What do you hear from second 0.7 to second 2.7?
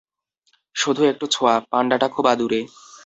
শুধু একটু ছোঁয়া, পান্ডাটা খুব আদুরে!